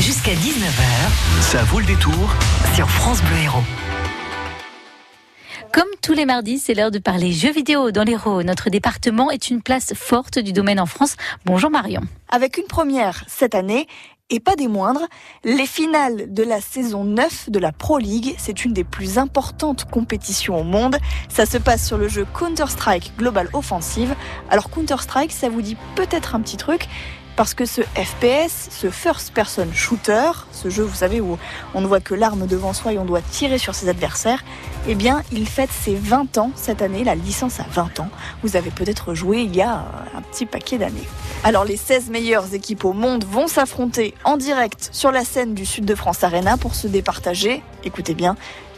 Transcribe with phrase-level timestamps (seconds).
[0.00, 1.40] Jusqu'à 19h.
[1.40, 2.12] Ça vaut le détour
[2.74, 3.62] sur France Bleu Héros.
[5.72, 8.42] Comme tous les mardis, c'est l'heure de parler jeux vidéo dans l'Hérault.
[8.42, 11.16] Notre département est une place forte du domaine en France.
[11.46, 12.02] Bonjour Marion.
[12.28, 13.86] Avec une première cette année,
[14.28, 15.06] et pas des moindres,
[15.44, 18.34] les finales de la saison 9 de la Pro League.
[18.36, 20.98] C'est une des plus importantes compétitions au monde.
[21.30, 24.14] Ça se passe sur le jeu Counter-Strike Global Offensive.
[24.50, 26.86] Alors Counter-Strike, ça vous dit peut-être un petit truc,
[27.36, 31.38] parce que ce FPS, ce first person shooter, ce jeu, vous savez, où
[31.74, 34.42] on ne voit que l'arme devant soi et on doit tirer sur ses adversaires,
[34.88, 38.08] eh bien, il fête ses 20 ans cette année, la licence a 20 ans.
[38.42, 39.84] Vous avez peut-être joué il y a
[40.16, 41.06] un petit paquet d'années.
[41.44, 45.66] Alors, les 16 meilleures équipes au monde vont s'affronter en direct sur la scène du
[45.66, 48.36] Sud de France Arena pour se départager, écoutez bien,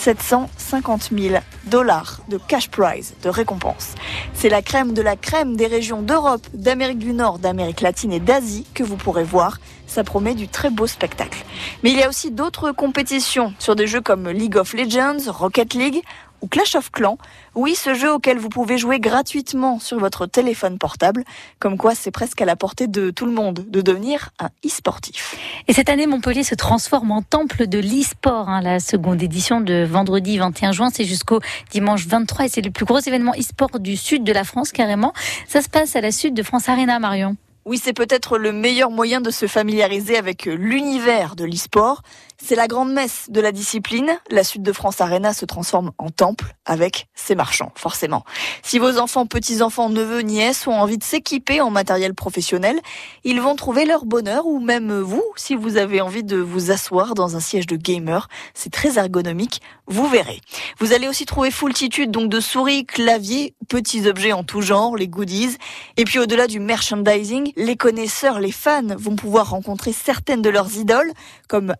[0.00, 1.36] 750 000
[1.66, 3.94] dollars de cash prize, de récompense.
[4.32, 8.20] C'est la crème de la crème des régions d'Europe, d'Amérique du Nord, d'Amérique latine et
[8.20, 9.58] d'Asie que vous pourrez voir.
[9.86, 11.44] Ça promet du très beau spectacle.
[11.82, 15.74] Mais il y a aussi d'autres compétitions sur des jeux comme League of Legends, Rocket
[15.74, 16.02] League
[16.42, 17.18] ou Clash of Clans.
[17.54, 21.24] Oui, ce jeu auquel vous pouvez jouer gratuitement sur votre téléphone portable.
[21.58, 25.36] Comme quoi, c'est presque à la portée de tout le monde de devenir un e-sportif.
[25.68, 28.48] Et cette année, Montpellier se transforme en temple de l'e-sport.
[28.48, 28.60] Hein.
[28.60, 32.84] La seconde édition de vendredi 21 juin, c'est jusqu'au dimanche 23 et c'est le plus
[32.84, 35.12] gros événement e-sport du sud de la France carrément.
[35.46, 37.36] Ça se passe à la suite de France Arena, Marion.
[37.66, 42.02] Oui, c'est peut-être le meilleur moyen de se familiariser avec l'univers de l'e-sport.
[42.42, 44.18] C'est la grande messe de la discipline.
[44.30, 48.24] La Sud de France Arena se transforme en temple avec ses marchands, forcément.
[48.62, 52.80] Si vos enfants, petits-enfants, neveux, nièces ont envie de s'équiper en matériel professionnel,
[53.24, 57.14] ils vont trouver leur bonheur ou même vous, si vous avez envie de vous asseoir
[57.14, 58.28] dans un siège de gamer.
[58.54, 60.40] C'est très ergonomique, vous verrez.
[60.78, 65.08] Vous allez aussi trouver foultitude donc de souris, claviers, petits objets en tout genre, les
[65.08, 65.58] goodies.
[65.98, 70.76] Et puis au-delà du merchandising, les connaisseurs, les fans vont pouvoir rencontrer certaines de leurs
[70.76, 71.12] idoles
[71.48, 71.74] comme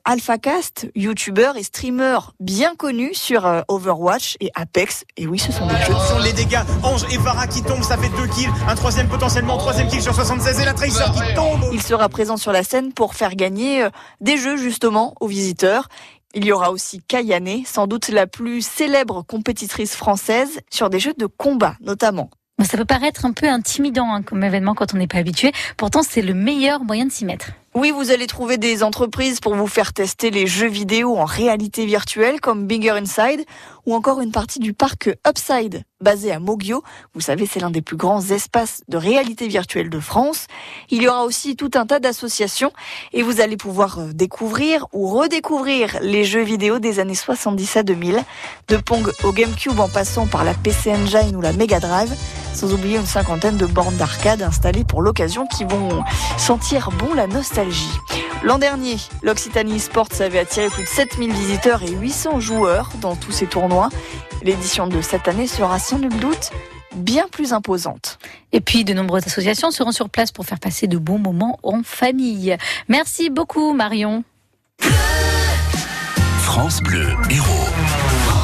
[0.94, 5.04] Youtubeurs et streamers bien connus sur euh, Overwatch et Apex.
[5.16, 5.94] Et oui, ce sont des jeux.
[6.08, 8.50] Sur les dégâts, Ange et Vara qui tombent, ça fait deux kills.
[8.68, 11.60] Un troisième potentiellement, troisième kill sur 76 et la Tracer qui tombe.
[11.72, 13.90] Il sera présent sur la scène pour faire gagner euh,
[14.20, 15.88] des jeux justement aux visiteurs.
[16.34, 21.14] Il y aura aussi Kayane, sans doute la plus célèbre compétitrice française sur des jeux
[21.16, 22.30] de combat notamment.
[22.64, 25.52] Ça peut paraître un peu intimidant hein, comme événement quand on n'est pas habitué.
[25.76, 27.52] Pourtant, c'est le meilleur moyen de s'y mettre.
[27.72, 31.86] Oui, vous allez trouver des entreprises pour vous faire tester les jeux vidéo en réalité
[31.86, 33.44] virtuelle comme Bigger Inside
[33.86, 36.82] ou encore une partie du parc Upside basé à Mogio.
[37.14, 40.48] Vous savez, c'est l'un des plus grands espaces de réalité virtuelle de France.
[40.90, 42.72] Il y aura aussi tout un tas d'associations
[43.12, 47.82] et vous allez pouvoir euh, découvrir ou redécouvrir les jeux vidéo des années 70 à
[47.84, 48.24] 2000,
[48.66, 52.12] de Pong au GameCube en passant par la PC Engine ou la Mega Drive,
[52.52, 56.02] sans oublier une cinquantaine de bornes d'arcade installées pour l'occasion qui vont
[56.38, 57.98] sentir bon la nostalgie
[58.42, 63.32] L'an dernier, l'Occitanie Sports avait attiré plus de 7000 visiteurs et 800 joueurs dans tous
[63.32, 63.90] ces tournois.
[64.42, 66.50] L'édition de cette année sera sans nul doute
[66.96, 68.18] bien plus imposante.
[68.52, 71.82] Et puis, de nombreuses associations seront sur place pour faire passer de bons moments en
[71.82, 72.56] famille.
[72.88, 74.24] Merci beaucoup, Marion.
[76.38, 78.39] France Bleu, héros.